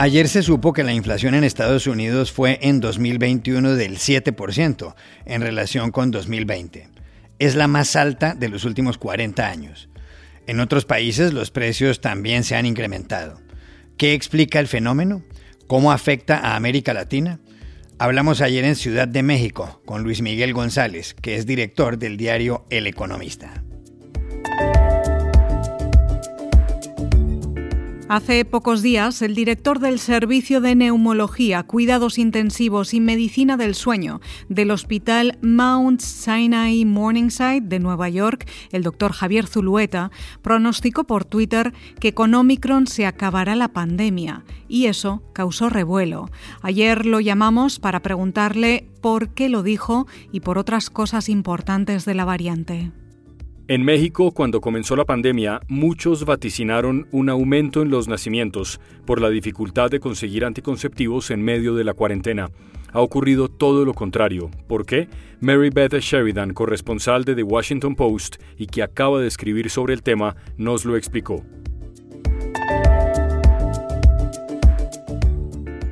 Ayer 0.00 0.28
se 0.28 0.44
supo 0.44 0.72
que 0.72 0.84
la 0.84 0.92
inflación 0.92 1.34
en 1.34 1.42
Estados 1.42 1.88
Unidos 1.88 2.30
fue 2.30 2.60
en 2.62 2.78
2021 2.78 3.74
del 3.74 3.98
7% 3.98 4.94
en 5.26 5.42
relación 5.42 5.90
con 5.90 6.12
2020. 6.12 6.88
Es 7.40 7.56
la 7.56 7.66
más 7.66 7.96
alta 7.96 8.36
de 8.36 8.48
los 8.48 8.64
últimos 8.64 8.96
40 8.96 9.44
años. 9.44 9.88
En 10.46 10.60
otros 10.60 10.84
países 10.84 11.32
los 11.32 11.50
precios 11.50 12.00
también 12.00 12.44
se 12.44 12.54
han 12.54 12.64
incrementado. 12.64 13.40
¿Qué 13.96 14.14
explica 14.14 14.60
el 14.60 14.68
fenómeno? 14.68 15.24
¿Cómo 15.66 15.90
afecta 15.90 16.38
a 16.38 16.54
América 16.54 16.94
Latina? 16.94 17.40
Hablamos 17.98 18.40
ayer 18.40 18.64
en 18.64 18.76
Ciudad 18.76 19.08
de 19.08 19.24
México 19.24 19.82
con 19.84 20.04
Luis 20.04 20.22
Miguel 20.22 20.54
González, 20.54 21.12
que 21.14 21.34
es 21.34 21.44
director 21.44 21.98
del 21.98 22.16
diario 22.16 22.66
El 22.70 22.86
Economista. 22.86 23.64
Hace 28.08 28.46
pocos 28.46 28.80
días, 28.80 29.20
el 29.20 29.34
director 29.34 29.80
del 29.80 29.98
Servicio 29.98 30.62
de 30.62 30.74
Neumología, 30.74 31.62
Cuidados 31.64 32.16
Intensivos 32.16 32.94
y 32.94 33.00
Medicina 33.00 33.58
del 33.58 33.74
Sueño 33.74 34.22
del 34.48 34.70
Hospital 34.70 35.36
Mount 35.42 36.00
Sinai 36.00 36.86
Morningside 36.86 37.60
de 37.60 37.78
Nueva 37.78 38.08
York, 38.08 38.48
el 38.72 38.82
doctor 38.82 39.12
Javier 39.12 39.46
Zulueta, 39.46 40.10
pronosticó 40.40 41.04
por 41.04 41.26
Twitter 41.26 41.74
que 42.00 42.14
con 42.14 42.32
Omicron 42.34 42.86
se 42.86 43.04
acabará 43.04 43.54
la 43.56 43.74
pandemia 43.74 44.42
y 44.68 44.86
eso 44.86 45.22
causó 45.34 45.68
revuelo. 45.68 46.30
Ayer 46.62 47.04
lo 47.04 47.20
llamamos 47.20 47.78
para 47.78 48.00
preguntarle 48.00 48.88
por 49.02 49.34
qué 49.34 49.50
lo 49.50 49.62
dijo 49.62 50.06
y 50.32 50.40
por 50.40 50.56
otras 50.56 50.88
cosas 50.88 51.28
importantes 51.28 52.06
de 52.06 52.14
la 52.14 52.24
variante. 52.24 52.90
En 53.70 53.84
México, 53.84 54.32
cuando 54.32 54.62
comenzó 54.62 54.96
la 54.96 55.04
pandemia, 55.04 55.60
muchos 55.68 56.24
vaticinaron 56.24 57.06
un 57.12 57.28
aumento 57.28 57.82
en 57.82 57.90
los 57.90 58.08
nacimientos 58.08 58.80
por 59.04 59.20
la 59.20 59.28
dificultad 59.28 59.90
de 59.90 60.00
conseguir 60.00 60.46
anticonceptivos 60.46 61.30
en 61.30 61.42
medio 61.42 61.74
de 61.74 61.84
la 61.84 61.92
cuarentena. 61.92 62.50
Ha 62.94 63.02
ocurrido 63.02 63.50
todo 63.50 63.84
lo 63.84 63.92
contrario. 63.92 64.50
¿Por 64.68 64.86
qué? 64.86 65.06
Mary 65.40 65.68
Beth 65.68 65.92
Sheridan, 66.00 66.54
corresponsal 66.54 67.26
de 67.26 67.34
The 67.34 67.42
Washington 67.42 67.94
Post 67.94 68.36
y 68.56 68.68
que 68.68 68.82
acaba 68.82 69.20
de 69.20 69.28
escribir 69.28 69.68
sobre 69.68 69.92
el 69.92 70.02
tema, 70.02 70.34
nos 70.56 70.86
lo 70.86 70.96
explicó. 70.96 71.44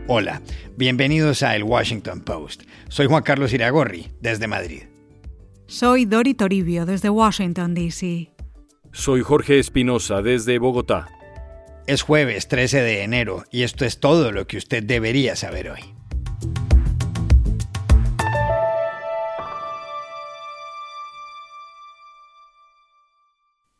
Hola, 0.06 0.40
bienvenidos 0.78 1.42
a 1.42 1.55
El 1.55 1.64
Washington 1.64 2.22
Post. 2.22 2.62
Soy 2.88 3.05
Juan 3.05 3.22
Carlos 3.22 3.52
Iragorri, 3.52 4.08
desde 4.22 4.46
Madrid. 4.46 4.95
Soy 5.69 6.05
Dori 6.05 6.34
Toribio 6.34 6.86
desde 6.86 7.11
Washington, 7.11 7.75
D.C. 7.75 8.31
Soy 8.92 9.22
Jorge 9.22 9.59
Espinosa 9.59 10.23
desde 10.23 10.61
Bogotá. 10.61 11.08
Es 11.89 12.03
jueves 12.03 12.47
13 12.47 12.83
de 12.83 13.03
enero 13.03 13.42
y 13.50 13.64
esto 13.64 13.84
es 13.84 13.98
todo 13.98 14.31
lo 14.31 14.47
que 14.47 14.58
usted 14.58 14.84
debería 14.84 15.34
saber 15.34 15.70
hoy. 15.70 15.81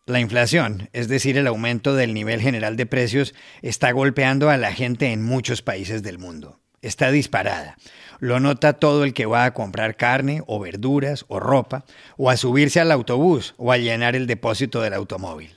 La 0.07 0.19
inflación, 0.19 0.89
es 0.93 1.07
decir, 1.07 1.39
el 1.39 1.47
aumento 1.47 1.95
del 1.95 2.15
nivel 2.15 2.41
general 2.41 2.77
de 2.77 2.87
precios, 2.87 3.33
está 3.63 3.93
golpeando 3.93 4.51
a 4.51 4.57
la 4.57 4.73
gente 4.73 5.13
en 5.13 5.23
muchos 5.23 5.63
países 5.63 6.03
del 6.03 6.19
mundo. 6.19 6.59
Está 6.87 7.11
disparada. 7.11 7.77
Lo 8.21 8.39
nota 8.39 8.75
todo 8.75 9.03
el 9.03 9.13
que 9.13 9.27
va 9.27 9.45
a 9.45 9.53
comprar 9.55 9.97
carne 9.97 10.45
o 10.47 10.61
verduras 10.61 11.25
o 11.27 11.41
ropa, 11.41 11.85
o 12.17 12.31
a 12.31 12.37
subirse 12.37 12.79
al 12.79 12.93
autobús 12.93 13.55
o 13.57 13.73
a 13.73 13.77
llenar 13.77 14.15
el 14.15 14.29
depósito 14.29 14.81
del 14.81 14.95
automóvil. 14.95 15.51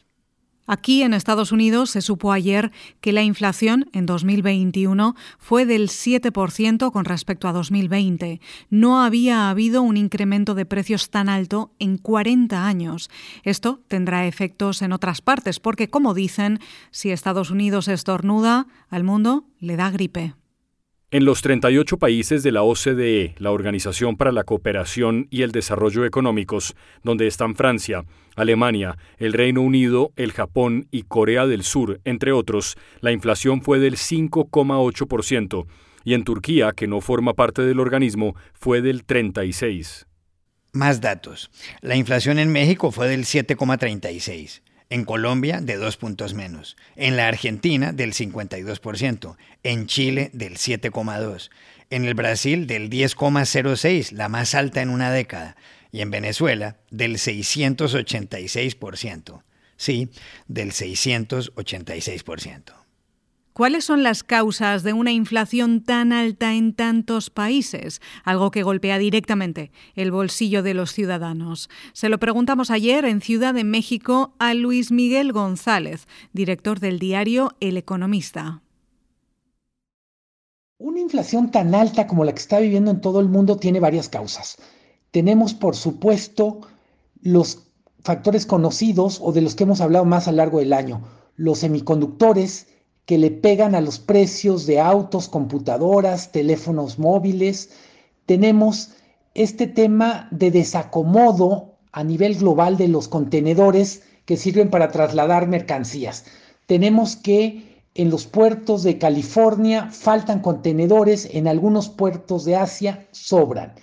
Aquí 0.66 1.04
en 1.04 1.14
Estados 1.14 1.52
Unidos 1.52 1.92
se 1.92 2.02
supo 2.02 2.32
ayer 2.32 2.72
que 3.00 3.14
la 3.14 3.22
inflación 3.22 3.92
en 3.94 4.08
2021 4.08 5.16
fue 5.38 5.68
del 5.68 5.90
7% 5.90 6.92
con 6.92 7.06
respecto 7.06 7.48
a 7.48 7.54
2020. 7.54 8.42
No 8.72 9.04
había 9.04 9.52
habido 9.52 9.84
un 9.84 9.98
incremento 9.98 10.56
de 10.56 10.66
precios 10.66 11.12
tan 11.12 11.30
alto 11.30 11.74
en 11.78 12.00
40 12.00 12.66
años. 12.66 13.12
Esto 13.44 13.82
tendrá 13.88 14.26
efectos 14.26 14.82
en 14.82 14.94
otras 14.94 15.22
partes 15.22 15.60
porque, 15.60 15.92
como 15.92 16.16
dicen, 16.16 16.60
si 16.90 17.12
Estados 17.12 17.52
Unidos 17.52 17.88
estornuda, 17.88 18.66
al 18.90 19.04
mundo 19.04 19.46
le 19.60 19.76
da 19.76 19.92
gripe. 19.92 20.34
En 21.12 21.26
los 21.26 21.42
38 21.42 21.98
países 21.98 22.44
de 22.44 22.52
la 22.52 22.62
OCDE, 22.62 23.34
la 23.40 23.50
Organización 23.50 24.16
para 24.16 24.32
la 24.32 24.44
Cooperación 24.44 25.26
y 25.32 25.42
el 25.42 25.52
Desarrollo 25.52 26.06
Económicos, 26.06 26.76
donde 27.02 27.26
están 27.26 27.56
Francia, 27.56 28.06
Alemania, 28.36 28.96
el 29.18 29.34
Reino 29.34 29.62
Unido, 29.62 30.12
el 30.18 30.34
Japón 30.34 30.88
y 30.92 31.02
Corea 31.04 31.48
del 31.48 31.64
Sur, 31.64 32.00
entre 32.04 32.32
otros, 32.32 32.78
la 33.02 33.12
inflación 33.12 33.64
fue 33.64 33.80
del 33.80 33.96
5,8%, 33.96 35.66
y 36.04 36.14
en 36.14 36.24
Turquía, 36.24 36.74
que 36.74 36.86
no 36.86 37.02
forma 37.02 37.34
parte 37.34 37.64
del 37.64 37.80
organismo, 37.80 38.36
fue 38.54 38.84
del 38.84 39.04
36%. 39.04 40.06
Más 40.74 41.02
datos. 41.02 41.50
La 41.82 41.96
inflación 41.96 42.38
en 42.38 42.52
México 42.52 42.92
fue 42.92 43.08
del 43.08 43.22
7,36% 43.22 44.62
en 44.90 45.06
Colombia 45.06 45.62
de 45.62 45.78
dos 45.78 45.96
puntos 45.98 46.34
menos, 46.34 46.76
en 46.96 47.16
la 47.16 47.28
Argentina 47.28 47.94
del 47.94 48.14
52%, 48.14 49.38
en 49.64 49.86
Chile 49.88 50.30
del 50.34 50.58
7,2%, 50.58 51.50
en 51.92 52.06
el 52.06 52.14
Brasil 52.14 52.68
del 52.68 52.88
10,06%, 52.90 54.12
la 54.12 54.30
más 54.30 54.54
alta 54.56 54.82
en 54.82 54.90
una 54.90 55.12
década, 55.12 55.58
y 55.92 56.02
en 56.02 56.12
Venezuela 56.12 56.78
del 56.92 57.18
686%. 57.18 59.44
Sí, 59.76 60.10
del 60.48 60.72
686%. 60.72 62.79
¿Cuáles 63.60 63.84
son 63.84 64.04
las 64.04 64.24
causas 64.24 64.84
de 64.84 64.94
una 64.94 65.12
inflación 65.12 65.84
tan 65.84 66.14
alta 66.14 66.54
en 66.56 66.74
tantos 66.74 67.30
países? 67.30 68.00
Algo 68.24 68.52
que 68.52 68.64
golpea 68.64 68.98
directamente 68.98 69.74
el 69.96 70.14
bolsillo 70.14 70.64
de 70.64 70.74
los 70.74 70.94
ciudadanos. 70.94 71.70
Se 71.92 72.08
lo 72.08 72.20
preguntamos 72.20 72.72
ayer 72.72 73.04
en 73.04 73.20
Ciudad 73.20 73.54
de 73.54 73.66
México 73.66 74.34
a 74.40 74.54
Luis 74.54 74.94
Miguel 74.94 75.34
González, 75.34 76.08
director 76.32 76.80
del 76.80 77.00
diario 77.00 77.52
El 77.60 77.76
Economista. 77.76 78.62
Una 80.78 81.02
inflación 81.02 81.52
tan 81.52 81.76
alta 81.76 82.08
como 82.08 82.24
la 82.24 82.32
que 82.32 82.40
está 82.40 82.60
viviendo 82.62 82.92
en 82.92 83.02
todo 83.02 83.20
el 83.20 83.28
mundo 83.28 83.58
tiene 83.58 83.82
varias 83.82 84.08
causas. 84.08 84.56
Tenemos, 85.12 85.54
por 85.54 85.76
supuesto, 85.76 86.62
los 87.22 87.68
factores 88.06 88.46
conocidos 88.46 89.20
o 89.22 89.34
de 89.34 89.42
los 89.42 89.56
que 89.56 89.66
hemos 89.66 89.82
hablado 89.82 90.06
más 90.06 90.30
a 90.30 90.32
lo 90.32 90.38
largo 90.38 90.60
del 90.60 90.72
año, 90.72 91.02
los 91.36 91.60
semiconductores, 91.60 92.79
que 93.10 93.18
le 93.18 93.32
pegan 93.32 93.74
a 93.74 93.82
los 93.82 93.98
precios 93.98 94.68
de 94.68 94.80
autos, 94.80 95.30
computadoras, 95.30 96.32
teléfonos 96.32 97.00
móviles. 97.00 97.72
Tenemos 98.28 98.92
este 99.34 99.66
tema 99.66 100.28
de 100.30 100.52
desacomodo 100.52 101.80
a 101.92 102.04
nivel 102.04 102.36
global 102.36 102.78
de 102.78 102.88
los 102.88 103.08
contenedores 103.08 104.04
que 104.26 104.38
sirven 104.38 104.70
para 104.70 104.92
trasladar 104.92 105.48
mercancías. 105.48 106.26
Tenemos 106.68 107.16
que 107.16 107.82
en 107.96 108.12
los 108.12 108.28
puertos 108.28 108.84
de 108.84 109.00
California 109.00 109.90
faltan 109.90 110.42
contenedores, 110.42 111.30
en 111.34 111.48
algunos 111.48 111.90
puertos 111.90 112.46
de 112.46 112.58
Asia 112.58 113.08
sobran. 113.10 113.74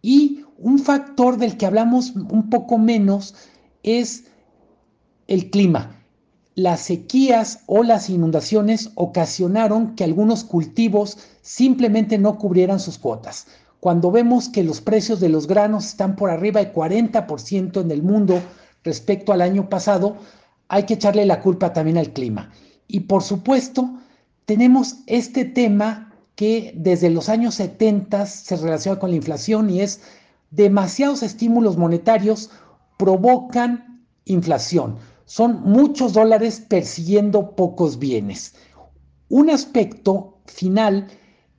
Y 0.00 0.46
un 0.56 0.78
factor 0.78 1.36
del 1.36 1.58
que 1.58 1.66
hablamos 1.66 2.16
un 2.16 2.48
poco 2.48 2.78
menos 2.78 3.34
es 3.82 4.24
el 5.26 5.50
clima 5.50 6.01
las 6.54 6.80
sequías 6.80 7.60
o 7.66 7.82
las 7.82 8.10
inundaciones 8.10 8.90
ocasionaron 8.94 9.94
que 9.94 10.04
algunos 10.04 10.44
cultivos 10.44 11.18
simplemente 11.40 12.18
no 12.18 12.38
cubrieran 12.38 12.78
sus 12.78 12.98
cuotas. 12.98 13.46
Cuando 13.80 14.10
vemos 14.10 14.48
que 14.48 14.62
los 14.62 14.80
precios 14.80 15.18
de 15.18 15.28
los 15.28 15.46
granos 15.46 15.86
están 15.86 16.14
por 16.14 16.30
arriba 16.30 16.60
de 16.60 16.72
40% 16.72 17.80
en 17.80 17.90
el 17.90 18.02
mundo 18.02 18.40
respecto 18.84 19.32
al 19.32 19.40
año 19.40 19.68
pasado, 19.68 20.16
hay 20.68 20.84
que 20.84 20.94
echarle 20.94 21.26
la 21.26 21.40
culpa 21.40 21.72
también 21.72 21.98
al 21.98 22.12
clima. 22.12 22.52
Y 22.86 23.00
por 23.00 23.22
supuesto, 23.22 23.90
tenemos 24.44 24.96
este 25.06 25.44
tema 25.44 26.12
que 26.36 26.72
desde 26.76 27.10
los 27.10 27.28
años 27.28 27.54
70 27.56 28.26
se 28.26 28.56
relaciona 28.56 28.98
con 28.98 29.10
la 29.10 29.16
inflación 29.16 29.70
y 29.70 29.80
es 29.80 30.02
demasiados 30.50 31.22
estímulos 31.22 31.76
monetarios 31.76 32.50
provocan 32.98 34.04
inflación 34.24 34.98
son 35.32 35.62
muchos 35.62 36.12
dólares 36.12 36.62
persiguiendo 36.68 37.56
pocos 37.56 37.98
bienes. 37.98 38.54
Un 39.30 39.48
aspecto 39.48 40.36
final 40.44 41.08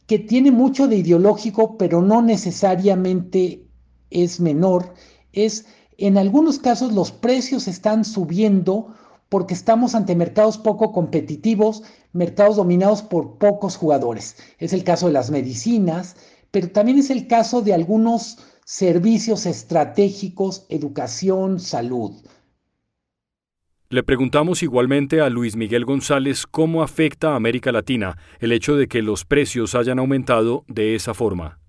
que 0.05 0.19
tiene 0.19 0.51
mucho 0.51 0.87
de 0.87 0.97
ideológico, 0.97 1.75
pero 1.75 1.99
no 2.03 2.21
necesariamente 2.21 3.65
es 4.11 4.39
menor, 4.39 4.93
es 5.31 5.65
en 5.97 6.19
algunos 6.19 6.59
casos 6.59 6.93
los 6.93 7.11
precios 7.11 7.67
están 7.67 8.05
subiendo 8.05 8.93
porque 9.29 9.55
estamos 9.55 9.95
ante 9.95 10.15
mercados 10.15 10.59
poco 10.59 10.91
competitivos, 10.91 11.81
mercados 12.11 12.57
dominados 12.57 13.01
por 13.01 13.39
pocos 13.39 13.75
jugadores. 13.75 14.35
Es 14.59 14.73
el 14.73 14.83
caso 14.83 15.07
de 15.07 15.13
las 15.13 15.31
medicinas, 15.31 16.15
pero 16.51 16.69
también 16.69 16.99
es 16.99 17.09
el 17.09 17.25
caso 17.25 17.63
de 17.63 17.73
algunos 17.73 18.37
servicios 18.65 19.47
estratégicos, 19.47 20.67
educación, 20.69 21.59
salud. 21.59 22.21
Le 23.93 24.01
preguntamos 24.01 24.63
igualmente 24.63 25.21
a 25.21 25.29
Luis 25.29 25.55
Miguel 25.55 25.85
González 25.85 26.47
cómo 26.47 26.81
afecta 26.81 27.33
a 27.33 27.35
América 27.35 27.71
Latina 27.71 28.17
el 28.39 28.51
hecho 28.51 28.75
de 28.75 28.87
que 28.87 29.03
los 29.03 29.23
precios 29.23 29.75
hayan 29.75 29.99
aumentado 29.99 30.65
de 30.67 30.95
esa 30.95 31.13
forma. 31.13 31.59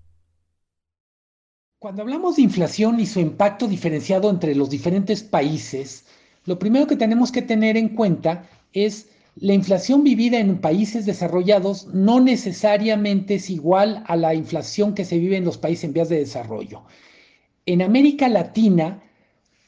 Cuando 1.77 2.01
hablamos 2.01 2.37
de 2.37 2.41
inflación 2.41 2.99
y 2.99 3.05
su 3.05 3.19
impacto 3.19 3.67
diferenciado 3.67 4.31
entre 4.31 4.55
los 4.55 4.71
diferentes 4.71 5.21
países, 5.21 6.07
lo 6.45 6.57
primero 6.57 6.87
que 6.87 6.95
tenemos 6.95 7.31
que 7.31 7.43
tener 7.43 7.77
en 7.77 7.89
cuenta 7.89 8.49
es 8.73 9.07
la 9.35 9.53
inflación 9.53 10.03
vivida 10.03 10.39
en 10.39 10.57
países 10.57 11.05
desarrollados 11.05 11.85
no 11.93 12.19
necesariamente 12.19 13.35
es 13.35 13.51
igual 13.51 14.03
a 14.07 14.15
la 14.15 14.33
inflación 14.33 14.95
que 14.95 15.05
se 15.05 15.19
vive 15.19 15.37
en 15.37 15.45
los 15.45 15.59
países 15.59 15.83
en 15.83 15.93
vías 15.93 16.09
de 16.09 16.17
desarrollo. 16.17 16.85
En 17.67 17.83
América 17.83 18.27
Latina, 18.29 19.03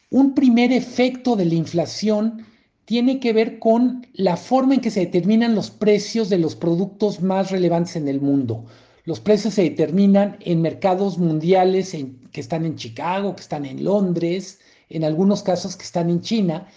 un 0.09 0.33
primer 0.33 0.71
efecto 0.71 1.35
de 1.35 1.45
la 1.45 1.55
inflación 1.55 2.45
tiene 2.85 3.19
que 3.19 3.33
ver 3.33 3.59
con 3.59 4.07
la 4.13 4.37
forma 4.37 4.75
en 4.75 4.81
que 4.81 4.91
se 4.91 5.01
determinan 5.01 5.55
los 5.55 5.69
precios 5.69 6.29
de 6.29 6.37
los 6.37 6.55
productos 6.55 7.21
más 7.21 7.51
relevantes 7.51 7.97
en 7.97 8.07
el 8.07 8.21
mundo. 8.21 8.65
Los 9.03 9.19
precios 9.19 9.55
se 9.55 9.63
determinan 9.63 10.37
en 10.41 10.61
mercados 10.61 11.17
mundiales 11.17 11.95
que 12.31 12.41
están 12.41 12.65
en 12.65 12.75
Chicago, 12.75 13.35
que 13.35 13.41
están 13.41 13.65
en 13.65 13.83
Londres, 13.83 14.59
en 14.89 15.03
algunos 15.03 15.43
casos 15.43 15.75
que 15.75 15.83
están 15.83 16.09
en 16.09 16.21
China, 16.21 16.67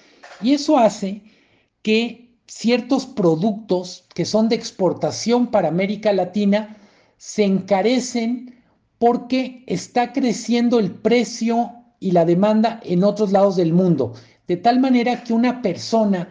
y 0.42 0.52
eso 0.52 0.78
hace 0.78 1.22
que 1.82 2.30
ciertos 2.46 3.06
productos 3.06 4.04
que 4.14 4.24
son 4.24 4.48
de 4.48 4.56
exportación 4.56 5.48
para 5.48 5.68
América 5.68 6.12
Latina 6.12 6.76
se 7.16 7.44
encarecen 7.44 8.56
porque 8.98 9.62
está 9.66 10.12
creciendo 10.12 10.80
el 10.80 10.90
precio 10.90 11.79
y 12.00 12.10
la 12.10 12.24
demanda 12.24 12.80
en 12.82 13.04
otros 13.04 13.30
lados 13.30 13.56
del 13.56 13.72
mundo. 13.72 14.14
De 14.48 14.56
tal 14.56 14.80
manera 14.80 15.22
que 15.22 15.34
una 15.34 15.62
persona 15.62 16.28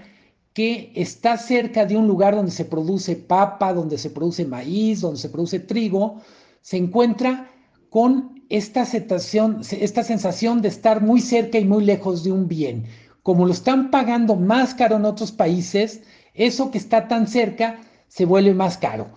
que 0.53 0.91
está 0.95 1.37
cerca 1.37 1.85
de 1.85 1.95
un 1.95 2.07
lugar 2.07 2.35
donde 2.35 2.51
se 2.51 2.65
produce 2.65 3.15
papa, 3.15 3.71
donde 3.71 3.97
se 3.97 4.09
produce 4.09 4.45
maíz, 4.45 4.99
donde 4.99 5.19
se 5.19 5.29
produce 5.29 5.59
trigo, 5.59 6.21
se 6.61 6.77
encuentra 6.77 7.49
con 7.89 8.43
esta 8.49 8.85
sensación, 8.85 9.61
esta 9.71 10.03
sensación 10.03 10.61
de 10.61 10.69
estar 10.69 11.01
muy 11.01 11.21
cerca 11.21 11.59
y 11.59 11.65
muy 11.65 11.85
lejos 11.85 12.23
de 12.23 12.31
un 12.31 12.47
bien. 12.47 12.85
Como 13.23 13.45
lo 13.45 13.53
están 13.53 13.91
pagando 13.91 14.35
más 14.35 14.73
caro 14.73 14.95
en 14.95 15.05
otros 15.05 15.31
países, 15.31 16.01
eso 16.33 16.71
que 16.71 16.79
está 16.79 17.07
tan 17.07 17.27
cerca 17.27 17.79
se 18.07 18.25
vuelve 18.25 18.53
más 18.53 18.77
caro. 18.77 19.07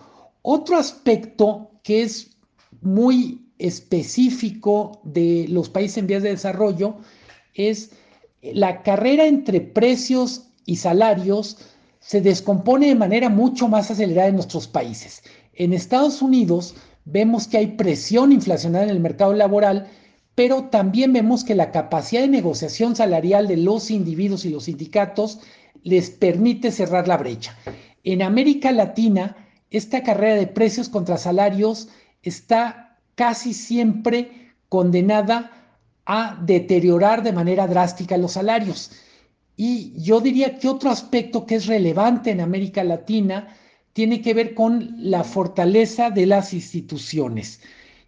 Otro 0.43 0.77
aspecto 0.77 1.71
que 1.81 2.03
es 2.03 2.37
muy 2.81 3.42
específico 3.59 5.01
de 5.03 5.45
los 5.49 5.69
países 5.69 5.97
en 5.97 6.07
vías 6.07 6.23
de 6.23 6.29
desarrollo 6.29 6.97
es 7.53 7.91
la 8.41 8.83
carrera 8.83 9.25
entre 9.25 9.61
precios 9.61 10.47
y 10.65 10.77
salarios 10.77 11.57
se 11.99 12.19
descompone 12.19 12.87
de 12.87 12.95
manera 12.95 13.29
mucho 13.29 13.69
más 13.69 13.89
acelerada 13.89 14.27
en 14.27 14.35
nuestros 14.35 14.67
países. 14.67 15.23
En 15.53 15.71
Estados 15.71 16.21
Unidos 16.21 16.75
vemos 17.05 17.47
que 17.47 17.57
hay 17.57 17.67
presión 17.67 18.31
inflacionaria 18.33 18.89
en 18.89 18.95
el 18.95 18.99
mercado 18.99 19.33
laboral, 19.33 19.87
pero 20.35 20.65
también 20.65 21.13
vemos 21.13 21.45
que 21.45 21.55
la 21.55 21.71
capacidad 21.71 22.21
de 22.21 22.27
negociación 22.27 22.95
salarial 22.95 23.47
de 23.47 23.57
los 23.57 23.89
individuos 23.91 24.43
y 24.43 24.49
los 24.49 24.65
sindicatos 24.65 25.39
les 25.83 26.09
permite 26.09 26.71
cerrar 26.71 27.07
la 27.07 27.17
brecha. 27.17 27.57
En 28.03 28.21
América 28.21 28.71
Latina, 28.71 29.37
esta 29.71 30.03
carrera 30.03 30.35
de 30.35 30.47
precios 30.47 30.89
contra 30.89 31.17
salarios 31.17 31.87
está 32.21 32.82
casi 33.15 33.53
siempre 33.53 34.53
condenada 34.69 35.51
a 36.05 36.37
deteriorar 36.41 37.23
de 37.23 37.31
manera 37.31 37.67
drástica 37.67 38.17
los 38.17 38.33
salarios. 38.33 38.91
Y 39.55 39.93
yo 40.01 40.19
diría 40.19 40.57
que 40.57 40.67
otro 40.67 40.89
aspecto 40.89 41.45
que 41.45 41.55
es 41.55 41.67
relevante 41.67 42.31
en 42.31 42.41
América 42.41 42.83
Latina 42.83 43.55
tiene 43.93 44.21
que 44.21 44.33
ver 44.33 44.55
con 44.55 44.95
la 44.97 45.23
fortaleza 45.23 46.09
de 46.09 46.25
las 46.25 46.53
instituciones. 46.53 47.61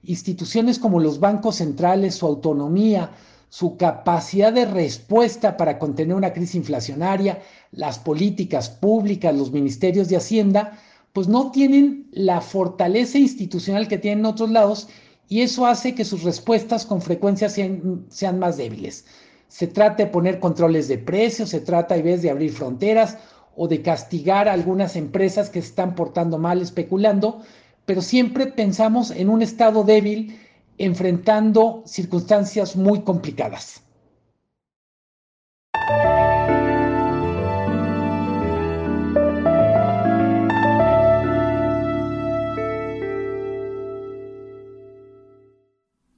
Instituciones 0.04 0.80
como 0.80 1.00
los 1.00 1.20
bancos 1.20 1.58
centrales, 1.58 2.16
su 2.16 2.26
autonomía, 2.26 3.12
su 3.50 3.78
capacidad 3.78 4.52
de 4.52 4.66
respuesta 4.66 5.56
para 5.56 5.78
contener 5.80 6.16
una 6.16 6.34
crisis 6.34 6.56
inflacionaria, 6.56 7.42
las 7.72 8.00
políticas 8.00 8.70
públicas, 8.70 9.36
los 9.36 9.52
ministerios 9.52 10.10
de 10.10 10.18
Hacienda, 10.18 10.80
pues 11.16 11.30
no 11.30 11.50
tienen 11.50 12.10
la 12.12 12.42
fortaleza 12.42 13.18
institucional 13.18 13.88
que 13.88 13.98
tienen 13.98 14.20
en 14.20 14.26
otros 14.26 14.52
lados 14.52 14.90
y 15.30 15.44
eso 15.44 15.66
hace 15.66 15.96
que 15.96 16.04
sus 16.04 16.24
respuestas 16.24 16.86
con 16.86 17.02
frecuencia 17.02 17.48
sean, 17.48 18.06
sean 18.10 18.38
más 18.38 18.58
débiles. 18.58 19.06
Se 19.48 19.66
trata 19.66 20.04
de 20.04 20.10
poner 20.10 20.42
controles 20.42 20.90
de 20.90 20.98
precios, 20.98 21.52
se 21.52 21.62
trata 21.62 21.96
a 21.96 22.02
veces 22.02 22.22
de 22.22 22.32
abrir 22.32 22.52
fronteras 22.52 23.18
o 23.56 23.70
de 23.70 23.82
castigar 23.82 24.50
a 24.50 24.52
algunas 24.52 24.98
empresas 24.98 25.50
que 25.50 25.62
se 25.62 25.70
están 25.70 25.96
portando 25.96 26.38
mal 26.38 26.62
especulando, 26.62 27.40
pero 27.86 28.02
siempre 28.02 28.48
pensamos 28.48 29.12
en 29.12 29.30
un 29.30 29.42
estado 29.42 29.86
débil 29.86 30.38
enfrentando 30.78 31.82
circunstancias 31.86 32.76
muy 32.76 33.04
complicadas. 33.04 33.85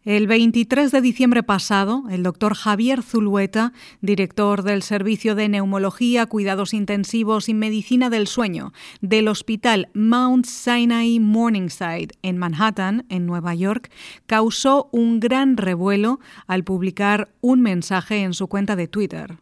El 0.07 0.25
23 0.25 0.89
de 0.93 1.01
diciembre 1.01 1.43
pasado, 1.43 2.05
el 2.09 2.23
doctor 2.23 2.55
Javier 2.55 3.03
Zulueta, 3.03 3.73
director 3.99 4.63
del 4.63 4.81
Servicio 4.81 5.35
de 5.35 5.49
Neumología, 5.49 6.27
Cuidados 6.27 6.73
Intensivos 6.73 7.49
y 7.49 7.53
Medicina 7.53 8.09
del 8.09 8.27
Sueño 8.27 8.71
del 9.01 9.27
Hospital 9.27 9.89
Mount 9.93 10.45
Sinai 10.45 11.19
Morningside 11.19 12.15
en 12.21 12.37
Manhattan, 12.37 13.05
en 13.09 13.25
Nueva 13.25 13.53
York, 13.53 13.91
causó 14.27 14.87
un 14.93 15.19
gran 15.19 15.57
revuelo 15.57 16.21
al 16.47 16.63
publicar 16.63 17.27
un 17.41 17.59
mensaje 17.59 18.21
en 18.21 18.33
su 18.33 18.47
cuenta 18.47 18.77
de 18.77 18.87
Twitter. 18.87 19.39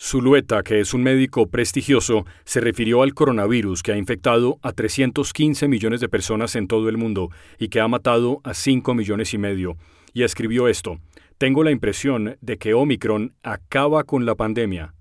Zulueta, 0.00 0.62
que 0.62 0.78
es 0.78 0.94
un 0.94 1.02
médico 1.02 1.48
prestigioso, 1.48 2.24
se 2.44 2.60
refirió 2.60 3.02
al 3.02 3.14
coronavirus 3.14 3.82
que 3.82 3.92
ha 3.92 3.96
infectado 3.96 4.58
a 4.62 4.72
315 4.72 5.66
millones 5.66 6.00
de 6.00 6.08
personas 6.08 6.54
en 6.54 6.68
todo 6.68 6.88
el 6.88 6.96
mundo 6.96 7.30
y 7.58 7.68
que 7.68 7.80
ha 7.80 7.88
matado 7.88 8.40
a 8.44 8.54
5 8.54 8.94
millones 8.94 9.34
y 9.34 9.38
medio, 9.38 9.76
y 10.14 10.22
escribió 10.22 10.68
esto, 10.68 11.00
Tengo 11.36 11.64
la 11.64 11.72
impresión 11.72 12.36
de 12.40 12.58
que 12.58 12.74
Omicron 12.74 13.34
acaba 13.42 14.04
con 14.04 14.24
la 14.24 14.36
pandemia. 14.36 14.94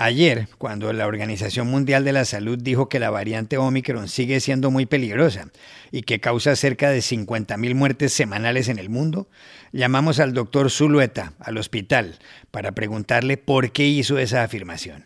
Ayer, 0.00 0.46
cuando 0.58 0.92
la 0.92 1.08
Organización 1.08 1.66
Mundial 1.66 2.04
de 2.04 2.12
la 2.12 2.24
Salud 2.24 2.56
dijo 2.56 2.88
que 2.88 3.00
la 3.00 3.10
variante 3.10 3.58
Omicron 3.58 4.08
sigue 4.08 4.38
siendo 4.38 4.70
muy 4.70 4.86
peligrosa 4.86 5.50
y 5.90 6.02
que 6.02 6.20
causa 6.20 6.54
cerca 6.54 6.90
de 6.90 7.00
50.000 7.00 7.74
muertes 7.74 8.12
semanales 8.12 8.68
en 8.68 8.78
el 8.78 8.90
mundo, 8.90 9.28
llamamos 9.72 10.20
al 10.20 10.34
doctor 10.34 10.70
Zulueta 10.70 11.32
al 11.40 11.58
hospital 11.58 12.16
para 12.52 12.70
preguntarle 12.70 13.38
por 13.38 13.72
qué 13.72 13.86
hizo 13.86 14.18
esa 14.18 14.44
afirmación. 14.44 15.04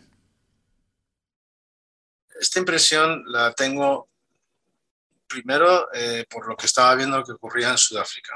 Esta 2.39 2.59
impresión 2.59 3.23
la 3.25 3.51
tengo 3.53 4.09
primero 5.27 5.87
eh, 5.91 6.25
por 6.29 6.47
lo 6.47 6.55
que 6.55 6.67
estaba 6.67 6.93
viendo 6.93 7.23
que 7.23 7.31
ocurría 7.31 7.71
en 7.71 7.79
Sudáfrica. 7.79 8.35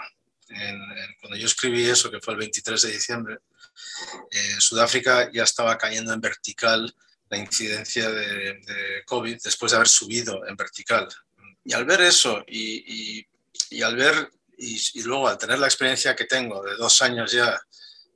cuando 1.22 1.38
yo 1.38 1.46
escribí 1.46 1.86
eso, 1.86 2.10
que 2.10 2.20
fue 2.20 2.34
el 2.34 2.40
23 2.40 2.82
de 2.82 2.92
diciembre, 2.92 3.38
en 4.32 4.62
Sudáfrica 4.62 5.32
ya 5.32 5.44
estaba 5.44 5.78
cayendo 5.78 6.14
en 6.14 6.22
vertical 6.22 6.94
la 7.30 7.38
incidencia 7.38 8.10
de, 8.10 9.04
COVID 9.06 9.38
después 9.44 9.72
de 9.72 9.78
haber 9.78 9.88
subido 9.88 10.46
en 10.46 10.56
vertical. 10.56 11.08
Y 11.64 11.74
al 11.74 11.86
ver 11.86 12.02
eso 12.02 12.44
y, 12.48 13.26
al 13.84 13.96
ver 13.96 14.30
y, 14.58 15.02
luego 15.04 15.28
al 15.28 15.38
tener 15.38 15.60
la 15.60 15.68
experiencia 15.68 16.16
que 16.16 16.26
tengo 16.26 16.64
de 16.64 16.76
dos 16.76 17.02
años 17.02 17.32
ya 17.32 17.60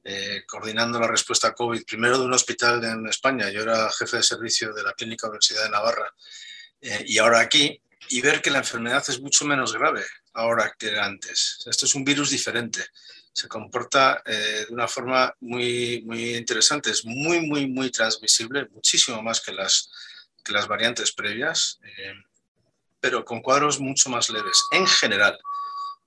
eh, 0.03 0.43
coordinando 0.47 0.99
la 0.99 1.07
respuesta 1.07 1.49
a 1.49 1.53
COVID, 1.53 1.85
primero 1.85 2.17
de 2.17 2.25
un 2.25 2.33
hospital 2.33 2.83
en 2.83 3.07
España, 3.07 3.49
yo 3.49 3.61
era 3.61 3.91
jefe 3.91 4.17
de 4.17 4.23
servicio 4.23 4.73
de 4.73 4.83
la 4.83 4.93
Clínica 4.93 5.27
Universidad 5.27 5.63
de 5.63 5.69
Navarra, 5.69 6.11
eh, 6.81 7.05
y 7.07 7.19
ahora 7.19 7.39
aquí, 7.39 7.79
y 8.09 8.21
ver 8.21 8.41
que 8.41 8.49
la 8.49 8.57
enfermedad 8.59 9.03
es 9.07 9.21
mucho 9.21 9.45
menos 9.45 9.73
grave 9.73 10.03
ahora 10.33 10.73
que 10.77 10.99
antes. 10.99 11.63
Esto 11.67 11.85
es 11.85 11.93
un 11.93 12.03
virus 12.03 12.31
diferente 12.31 12.83
se 13.33 13.47
comporta 13.47 14.21
eh, 14.25 14.65
de 14.67 14.73
una 14.73 14.87
forma 14.87 15.33
muy, 15.39 16.03
muy 16.05 16.35
interesante. 16.35 16.91
Es 16.91 17.05
muy, 17.05 17.41
muy, 17.41 17.67
muy 17.67 17.89
transmisible, 17.89 18.67
muchísimo 18.71 19.21
más 19.21 19.39
que 19.41 19.53
las, 19.53 19.89
que 20.43 20.51
las 20.51 20.67
variantes 20.67 21.11
previas, 21.13 21.79
eh, 21.83 22.13
pero 22.99 23.23
con 23.23 23.41
cuadros 23.41 23.79
mucho 23.79 24.09
más 24.09 24.29
leves 24.29 24.61
en 24.71 24.85
general. 24.85 25.39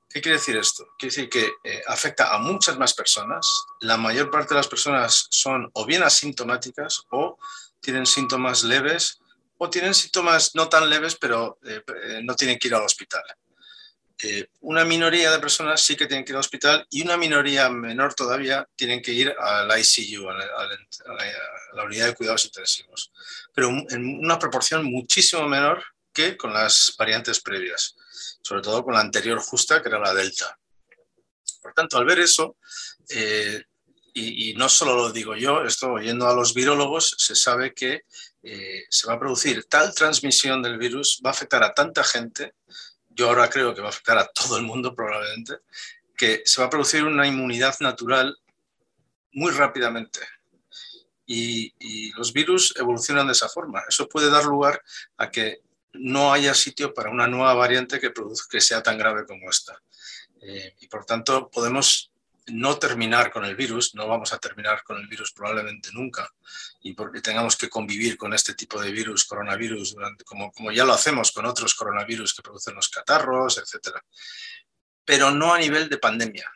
¿Qué 0.08 0.20
quiere 0.20 0.38
decir 0.38 0.56
esto? 0.56 0.86
Quiere 0.98 1.14
decir 1.14 1.28
que 1.28 1.52
eh, 1.64 1.82
afecta 1.88 2.32
a 2.32 2.38
muchas 2.38 2.78
más 2.78 2.94
personas. 2.94 3.48
La 3.80 3.96
mayor 3.96 4.30
parte 4.30 4.54
de 4.54 4.60
las 4.60 4.68
personas 4.68 5.26
son 5.30 5.68
o 5.72 5.86
bien 5.86 6.02
asintomáticas 6.02 7.02
o 7.10 7.38
tienen 7.80 8.06
síntomas 8.06 8.62
leves 8.62 9.18
o 9.58 9.70
tienen 9.70 9.94
síntomas 9.94 10.54
no 10.54 10.68
tan 10.68 10.88
leves, 10.88 11.16
pero 11.16 11.58
no 12.22 12.34
tienen 12.34 12.58
que 12.58 12.68
ir 12.68 12.74
al 12.74 12.82
hospital. 12.82 13.22
Eh, 14.26 14.48
una 14.62 14.86
minoría 14.86 15.30
de 15.30 15.38
personas 15.38 15.82
sí 15.82 15.96
que 15.96 16.06
tienen 16.06 16.24
que 16.24 16.32
ir 16.32 16.36
al 16.36 16.40
hospital 16.40 16.86
y 16.88 17.02
una 17.02 17.18
minoría 17.18 17.68
menor 17.68 18.14
todavía 18.14 18.66
tienen 18.74 19.02
que 19.02 19.12
ir 19.12 19.34
al 19.38 19.68
ICU, 19.78 20.30
a 20.30 20.34
la, 21.74 21.84
unidad 21.84 22.06
de 22.06 22.14
cuidados 22.14 22.46
intensivos, 22.46 23.12
pero 23.52 23.68
en 23.68 24.18
una 24.24 24.38
proporción 24.38 24.82
muchísimo 24.86 25.46
menor 25.46 25.84
que 26.10 26.38
con 26.38 26.54
las 26.54 26.94
variantes 26.98 27.40
previas, 27.40 27.96
sobre 28.40 28.62
todo 28.62 28.82
con 28.82 28.94
la 28.94 29.00
anterior 29.00 29.38
justa, 29.40 29.82
que 29.82 29.90
era 29.90 29.98
la 29.98 30.14
Delta. 30.14 30.58
Por 31.60 31.74
tanto, 31.74 31.98
al 31.98 32.06
ver 32.06 32.20
eso, 32.20 32.56
eh, 33.10 33.62
y, 34.14 34.54
no 34.54 34.70
solo 34.70 34.96
lo 34.96 35.12
digo 35.12 35.36
yo, 35.36 35.64
esto 35.64 35.92
oyendo 35.92 36.26
a 36.26 36.34
los 36.34 36.54
virólogos, 36.54 37.14
se 37.18 37.34
sabe 37.34 37.74
que 37.74 38.04
eh, 38.42 38.84
se 38.88 39.06
va 39.06 39.14
a 39.14 39.18
producir 39.18 39.64
tal 39.64 39.94
transmisión 39.94 40.62
del 40.62 40.78
virus, 40.78 41.20
va 41.22 41.28
a 41.28 41.32
afectar 41.32 41.62
a 41.62 41.74
tanta 41.74 42.02
gente 42.04 42.54
yo 43.14 43.28
ahora 43.28 43.48
creo 43.48 43.74
que 43.74 43.80
va 43.80 43.88
a 43.88 43.90
afectar 43.90 44.18
a 44.18 44.26
todo 44.26 44.56
el 44.56 44.64
mundo 44.64 44.94
probablemente, 44.94 45.58
que 46.16 46.42
se 46.44 46.60
va 46.60 46.66
a 46.66 46.70
producir 46.70 47.04
una 47.04 47.26
inmunidad 47.26 47.74
natural 47.80 48.36
muy 49.32 49.52
rápidamente. 49.52 50.20
Y, 51.26 51.72
los 52.16 52.32
virus 52.32 52.74
evolucionan 52.76 53.26
de 53.26 53.32
esa 53.32 53.48
forma. 53.48 53.82
Eso 53.88 54.08
puede 54.08 54.30
dar 54.30 54.44
lugar 54.44 54.80
a 55.16 55.30
que 55.30 55.62
no 55.94 56.32
haya 56.32 56.54
sitio 56.54 56.92
para 56.92 57.10
una 57.10 57.26
nueva 57.26 57.54
variante 57.54 57.98
que, 57.98 58.10
produzca, 58.10 58.48
que 58.50 58.60
sea 58.60 58.82
tan 58.82 58.98
grave 58.98 59.24
como 59.26 59.48
esta. 59.50 59.80
Eh, 60.42 60.74
y 60.80 60.86
por 60.86 61.04
tanto, 61.04 61.50
podemos 61.50 62.12
no 62.46 62.78
terminar 62.78 63.30
con 63.30 63.44
el 63.44 63.56
virus, 63.56 63.94
no 63.94 64.06
vamos 64.06 64.32
a 64.32 64.38
terminar 64.38 64.82
con 64.82 64.98
el 64.98 65.06
virus 65.06 65.32
probablemente 65.32 65.90
nunca, 65.92 66.28
y 66.82 66.92
porque 66.92 67.20
tengamos 67.20 67.56
que 67.56 67.68
convivir 67.68 68.16
con 68.16 68.34
este 68.34 68.54
tipo 68.54 68.80
de 68.80 68.92
virus, 68.92 69.24
coronavirus, 69.24 69.96
como, 70.24 70.52
como 70.52 70.70
ya 70.70 70.84
lo 70.84 70.92
hacemos 70.92 71.32
con 71.32 71.46
otros 71.46 71.74
coronavirus 71.74 72.34
que 72.34 72.42
producen 72.42 72.74
los 72.74 72.88
catarros, 72.88 73.58
etc. 73.58 73.96
Pero 75.04 75.30
no 75.30 75.54
a 75.54 75.58
nivel 75.58 75.88
de 75.88 75.98
pandemia. 75.98 76.50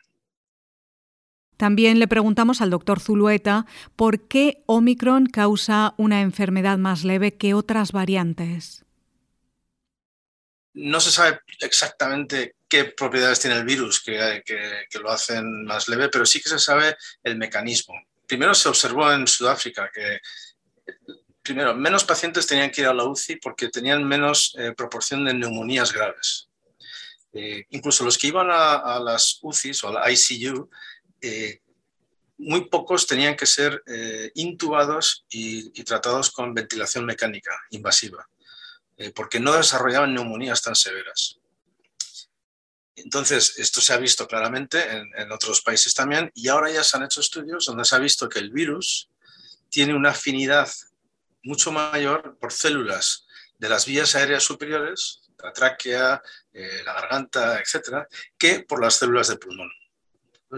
También 1.57 1.99
le 1.99 2.07
preguntamos 2.07 2.61
al 2.61 2.69
doctor 2.69 3.01
Zulueta 3.01 3.65
por 3.97 4.27
qué 4.29 4.63
Omicron 4.65 5.25
causa 5.25 5.93
una 5.97 6.21
enfermedad 6.21 6.77
más 6.77 7.03
leve 7.03 7.35
que 7.35 7.53
otras 7.53 7.91
variantes. 7.91 8.85
No 10.73 10.99
se 10.99 11.11
sabe 11.11 11.39
exactamente 11.61 12.55
qué 12.67 12.85
propiedades 12.85 13.39
tiene 13.39 13.57
el 13.57 13.65
virus 13.65 13.99
que, 13.99 14.43
lo 15.01 15.09
hacen 15.09 15.65
más 15.65 15.87
leve, 15.87 16.09
pero 16.09 16.25
sí 16.25 16.41
que 16.41 16.49
se 16.49 16.59
sabe 16.59 16.95
el 17.23 17.37
mecanismo. 17.37 17.95
Primero 18.27 18.53
se 18.53 18.69
observó 18.69 19.11
en 19.11 19.27
Sudáfrica 19.27 19.89
que 19.91 20.19
primero, 21.41 21.73
menos 21.73 22.03
pacientes 22.03 22.45
tenían 22.45 22.69
que 22.69 22.81
ir 22.81 22.87
a 22.87 22.93
la 22.93 23.05
UCI 23.05 23.37
porque 23.37 23.69
tenían 23.69 24.07
menos 24.07 24.55
eh, 24.59 24.73
proporción 24.77 25.25
de 25.25 25.33
neumonías 25.33 25.91
graves. 25.91 26.47
Eh, 27.33 27.65
incluso 27.71 28.03
los 28.03 28.17
que 28.17 28.27
iban 28.27 28.49
a, 28.51 28.99
las 28.99 29.39
UCIs 29.41 29.83
o 29.83 29.89
a 29.89 29.93
la 29.93 30.11
ICU, 30.11 30.69
eh, 31.21 31.61
muy 32.37 32.69
pocos 32.69 33.07
tenían 33.07 33.35
que 33.35 33.45
ser 33.45 33.83
intubados 34.35 35.25
y, 35.29 35.83
tratados 35.83 36.31
con 36.31 36.53
ventilación 36.53 37.05
mecánica 37.05 37.51
invasiva, 37.71 38.29
porque 39.15 39.39
no 39.39 39.53
desarrollaban 39.53 40.13
neumonías 40.13 40.61
tan 40.61 40.75
severas. 40.75 41.39
Entonces, 43.03 43.57
esto 43.57 43.81
se 43.81 43.93
ha 43.93 43.97
visto 43.97 44.27
claramente 44.27 44.83
en, 44.91 45.31
otros 45.31 45.61
países 45.61 45.93
también 45.93 46.31
y 46.33 46.47
ahora 46.49 46.69
ya 46.69 46.83
se 46.83 46.97
han 46.97 47.03
hecho 47.03 47.21
estudios 47.21 47.65
donde 47.65 47.85
se 47.85 47.95
ha 47.95 47.99
visto 47.99 48.27
que 48.27 48.39
el 48.39 48.51
virus 48.51 49.09
tiene 49.69 49.93
una 49.93 50.09
afinidad 50.09 50.69
mucho 51.43 51.71
mayor 51.71 52.37
por 52.39 52.51
células 52.51 53.25
de 53.57 53.69
las 53.69 53.85
vías 53.85 54.15
aéreas 54.15 54.43
superiores, 54.43 55.21
la 55.41 55.53
tráquea, 55.53 56.21
eh, 56.51 56.81
la 56.85 56.93
garganta, 56.93 57.59
etcétera, 57.59 58.07
que 58.37 58.61
por 58.61 58.81
las 58.81 58.95
células 58.95 59.27
de 59.29 59.37
pulmón. 59.37 59.71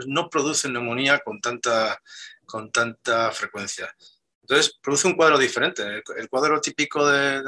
no 0.07 0.29
producen 0.29 0.73
neumonía 0.73 1.19
con 1.19 1.41
tanta, 1.41 2.01
con 2.45 2.71
tanta 2.71 3.31
frecuencia. 3.31 3.93
Entonces, 4.41 4.77
produce 4.81 5.07
un 5.07 5.15
cuadro 5.15 5.37
diferente. 5.37 5.83
El, 6.17 6.29
cuadro 6.29 6.59
típico 6.59 7.05
de, 7.07 7.43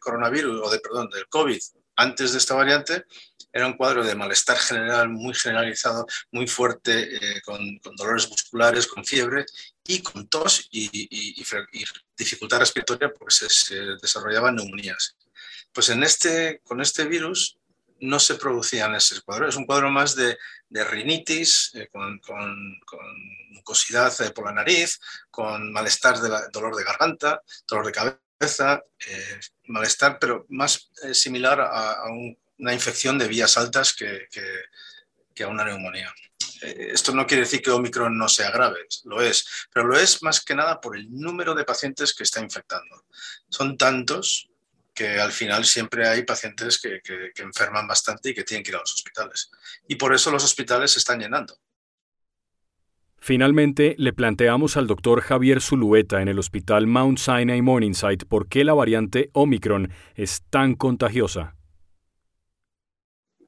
coronavirus, 0.00 0.60
o 0.64 0.70
de, 0.70 0.78
perdón, 0.78 1.10
del 1.10 1.28
COVID, 1.28 1.60
antes 1.96 2.32
de 2.32 2.38
esta 2.38 2.54
variante, 2.54 3.04
era 3.52 3.66
un 3.66 3.72
cuadro 3.72 4.04
de 4.04 4.14
malestar 4.14 4.58
general 4.58 5.08
muy 5.08 5.34
generalizado, 5.34 6.06
muy 6.30 6.46
fuerte, 6.46 7.16
eh, 7.16 7.40
con, 7.42 7.80
dolores 7.96 8.28
musculares, 8.28 8.86
con 8.86 9.04
fiebre 9.04 9.46
y 9.86 10.02
con 10.02 10.28
tos 10.28 10.68
y, 10.70 11.42
dificultad 12.16 12.58
respiratoria 12.58 13.10
porque 13.12 13.34
se, 13.34 13.96
desarrollaban 14.00 14.56
neumonías. 14.56 15.16
Pues 15.72 15.88
en 15.88 16.02
este, 16.02 16.60
con 16.64 16.80
este 16.80 17.04
virus 17.04 17.58
no 18.00 18.18
se 18.18 18.34
producían 18.34 18.94
ese 18.94 19.20
cuadro, 19.22 19.48
es 19.48 19.56
un 19.56 19.66
cuadro 19.66 19.90
más 19.90 20.14
de, 20.14 20.36
rinitis, 20.70 21.72
eh, 21.74 21.88
con, 21.88 22.20
mucosidad 23.50 24.12
eh, 24.20 24.30
por 24.30 24.46
la 24.46 24.52
nariz, 24.52 25.00
con 25.30 25.72
malestar 25.72 26.20
de 26.20 26.30
dolor 26.52 26.76
de 26.76 26.84
garganta, 26.84 27.40
dolor 27.66 27.86
de 27.86 27.92
cabeza, 27.92 28.82
malestar, 29.64 30.18
pero 30.18 30.46
más 30.48 30.90
similar 31.12 31.60
a 31.60 32.04
un 32.10 32.36
una 32.58 32.72
infección 32.72 33.18
de 33.18 33.28
vías 33.28 33.56
altas 33.56 33.94
que, 33.94 34.28
a 35.42 35.48
una 35.48 35.64
neumonía. 35.64 36.12
Eh, 36.62 36.90
esto 36.92 37.12
no 37.12 37.26
quiere 37.26 37.42
decir 37.42 37.60
que 37.60 37.70
Omicron 37.70 38.16
no 38.16 38.28
sea 38.28 38.50
grave, 38.50 38.86
lo 39.04 39.20
es, 39.20 39.46
pero 39.72 39.86
lo 39.86 39.98
es 39.98 40.22
más 40.22 40.42
que 40.42 40.54
nada 40.54 40.80
por 40.80 40.96
el 40.96 41.10
número 41.10 41.54
de 41.54 41.64
pacientes 41.64 42.14
que 42.14 42.22
está 42.22 42.40
infectando. 42.40 43.04
Son 43.48 43.76
tantos 43.76 44.48
que 44.96 45.20
al 45.20 45.30
final 45.30 45.64
siempre 45.64 46.08
hay 46.08 46.24
pacientes 46.24 46.80
que, 46.80 47.00
enferman 47.42 47.86
bastante 47.86 48.30
y 48.30 48.34
que 48.34 48.42
tienen 48.42 48.64
que 48.64 48.70
ir 48.70 48.76
a 48.76 48.80
los 48.80 48.94
hospitales. 48.94 49.50
Y 49.86 49.96
por 49.96 50.14
eso 50.14 50.30
los 50.32 50.42
hospitales 50.42 50.90
se 50.90 50.98
están 50.98 51.20
llenando. 51.20 51.56
Finalmente, 53.18 53.94
le 53.98 54.12
planteamos 54.12 54.76
al 54.76 54.86
doctor 54.86 55.20
Javier 55.20 55.60
Zulueta 55.60 56.22
en 56.22 56.28
el 56.28 56.38
hospital 56.38 56.86
Mount 56.86 57.18
Sinai 57.18 57.60
Morningside 57.60 58.24
por 58.26 58.48
qué 58.48 58.64
la 58.64 58.74
variante 58.74 59.30
Omicron 59.32 59.90
es 60.14 60.42
tan 60.48 60.74
contagiosa. 60.74 61.55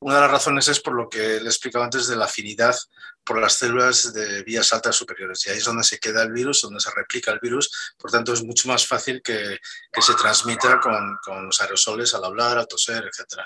Una 0.01 0.17
de 0.17 0.21
las 0.21 0.31
razones 0.31 0.69
es 0.69 0.81
por 0.81 0.95
lo 0.95 1.09
que 1.09 1.19
le 1.19 1.45
he 1.45 1.49
explicado 1.49 1.85
antes 1.85 2.07
de 2.07 2.15
la 2.15 2.27
afinidad 2.27 2.77
por 3.25 3.41
las 3.41 3.55
células 3.55 4.13
de 4.13 4.43
vías 4.45 4.73
altas 4.73 4.95
superiores. 4.95 5.45
Y 5.47 5.51
ahí 5.51 5.59
es 5.59 5.65
donde 5.65 5.83
se 5.83 5.99
queda 5.99 6.23
el 6.23 6.33
virus, 6.33 6.63
donde 6.63 6.81
se 6.81 6.91
replica 6.91 7.33
el 7.33 7.41
virus. 7.41 7.95
Por 7.99 8.11
tanto, 8.11 8.33
es 8.33 8.43
mucho 8.45 8.69
más 8.69 8.87
fácil 8.87 9.21
que, 9.23 9.59
se 10.01 10.15
transmita 10.15 10.81
con, 10.81 11.47
los 11.47 11.61
aerosoles 11.61 12.15
al 12.15 12.25
hablar, 12.25 12.59
al 12.59 12.69
toser, 12.69 13.05
etc. 13.05 13.43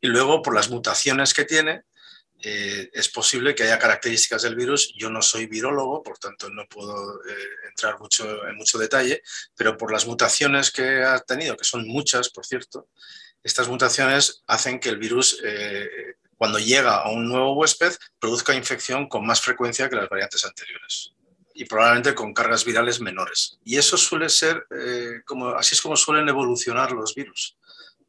Y 0.00 0.08
luego, 0.08 0.40
por 0.40 0.54
las 0.54 0.70
mutaciones 0.70 1.34
que 1.34 1.44
tiene, 1.44 1.82
eh, 2.40 2.90
es 2.92 3.08
posible 3.08 3.54
que 3.54 3.64
haya 3.64 3.78
características 3.78 4.42
del 4.42 4.56
virus. 4.56 4.92
Yo 4.96 5.10
no 5.10 5.20
soy 5.20 5.46
virólogo, 5.46 6.02
por 6.02 6.18
tanto 6.18 6.48
no 6.48 6.66
puedo 6.66 7.22
eh, 7.24 7.48
entrar 7.68 7.98
mucho, 8.00 8.46
en 8.48 8.56
mucho 8.56 8.78
detalle, 8.78 9.22
pero 9.54 9.76
por 9.76 9.92
las 9.92 10.06
mutaciones 10.06 10.70
que 10.70 11.02
ha 11.02 11.20
tenido, 11.20 11.56
que 11.56 11.64
son 11.64 11.86
muchas, 11.86 12.30
por 12.30 12.44
cierto, 12.46 12.88
estas 13.44 13.68
mutaciones 13.68 14.42
hacen 14.46 14.80
que 14.80 14.88
el 14.88 14.96
virus, 14.96 15.38
eh, 15.44 16.16
cuando 16.38 16.58
llega 16.58 16.96
a 16.96 17.10
un 17.10 17.28
nuevo 17.28 17.52
huésped, 17.52 17.92
produzca 18.18 18.54
infección 18.54 19.06
con 19.06 19.26
más 19.26 19.42
frecuencia 19.42 19.88
que 19.88 19.96
las 19.96 20.08
variantes 20.08 20.44
anteriores 20.46 21.12
y 21.54 21.66
probablemente 21.66 22.14
con 22.14 22.34
cargas 22.34 22.64
virales 22.64 23.00
menores. 23.00 23.58
Y 23.64 23.76
eso 23.76 23.96
suele 23.96 24.28
ser, 24.28 24.66
eh, 24.70 25.20
como, 25.24 25.50
así 25.50 25.74
es 25.74 25.82
como 25.82 25.94
suelen 25.94 26.28
evolucionar 26.28 26.90
los 26.90 27.14
virus. 27.14 27.56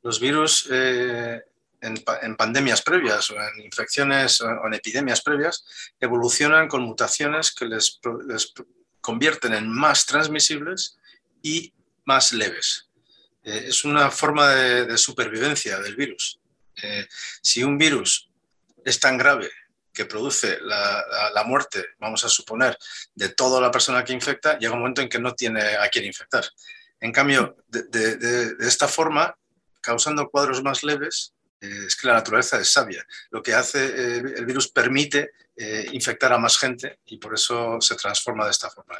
Los 0.02 0.20
virus 0.20 0.68
eh, 0.72 1.42
en, 1.82 2.36
pandemias 2.36 2.82
previas 2.82 3.30
o 3.30 3.36
en 3.36 3.66
infecciones 3.66 4.42
o 4.42 4.66
en 4.66 4.74
epidemias 4.74 5.22
previas 5.22 5.66
evolucionan 6.00 6.68
con 6.68 6.82
mutaciones 6.82 7.54
que 7.54 7.66
les, 7.66 8.00
les 8.26 8.54
convierten 9.02 9.54
en 9.54 9.70
más 9.70 10.06
transmisibles 10.06 10.98
y 11.44 11.74
más 12.06 12.34
leves. 12.34 12.90
Eh, 13.46 13.66
es 13.68 13.86
una 13.86 14.10
forma 14.10 14.50
de, 14.50 14.98
supervivencia 14.98 15.80
del 15.80 15.96
virus. 15.96 16.40
Eh, 16.82 17.08
si 17.42 17.64
un 17.64 17.78
virus 17.78 18.30
es 18.84 19.00
tan 19.00 19.18
grave 19.18 19.50
que 19.94 20.06
produce 20.06 20.60
la, 20.62 21.44
muerte, 21.46 21.86
vamos 22.00 22.26
a 22.26 22.30
suponer, 22.30 22.78
de 23.14 23.30
toda 23.30 23.62
la 23.62 23.72
persona 23.72 24.04
que 24.04 24.12
infecta, 24.12 24.58
llega 24.58 24.74
un 24.74 24.80
momento 24.80 25.02
en 25.02 25.08
que 25.08 25.20
no 25.20 25.34
tiene 25.36 25.62
a 25.62 25.88
quién 25.88 26.04
infectar. 26.04 26.44
En 27.00 27.14
cambio, 27.14 27.56
de, 27.68 28.56
esta 28.60 28.90
forma, 28.90 29.38
causando 29.80 30.30
cuadros 30.30 30.62
más 30.62 30.84
leves, 30.84 31.34
eh, 31.62 31.86
es 31.88 31.96
que 31.96 32.08
la 32.08 32.16
naturaleza 32.16 32.60
es 32.60 32.70
sabia. 32.70 33.06
Lo 33.30 33.42
que 33.42 33.54
hace 33.54 34.18
el 34.18 34.46
virus 34.46 34.68
permite 34.68 35.32
infectar 35.94 36.34
a 36.34 36.38
más 36.38 36.58
gente 36.58 37.00
y 37.06 37.18
por 37.18 37.34
eso 37.34 37.80
se 37.80 37.96
transforma 37.96 38.44
de 38.44 38.52
esta 38.52 38.70
forma. 38.70 39.00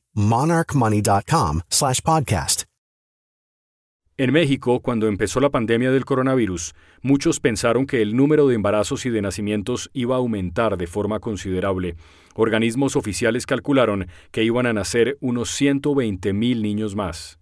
monarchmoney.com 0.15 1.61
slash 1.69 2.01
podcast. 2.01 2.63
En 4.21 4.31
México, 4.31 4.81
cuando 4.81 5.07
empezó 5.07 5.39
la 5.39 5.49
pandemia 5.49 5.89
del 5.89 6.05
coronavirus, 6.05 6.75
muchos 7.01 7.39
pensaron 7.39 7.87
que 7.87 8.03
el 8.03 8.15
número 8.15 8.47
de 8.47 8.53
embarazos 8.53 9.07
y 9.07 9.09
de 9.09 9.19
nacimientos 9.19 9.89
iba 9.93 10.13
a 10.13 10.19
aumentar 10.19 10.77
de 10.77 10.85
forma 10.85 11.19
considerable. 11.19 11.95
Organismos 12.35 12.95
oficiales 12.95 13.47
calcularon 13.47 14.07
que 14.29 14.43
iban 14.43 14.67
a 14.67 14.73
nacer 14.73 15.17
unos 15.21 15.49
120 15.49 16.33
mil 16.33 16.61
niños 16.61 16.95
más. 16.95 17.40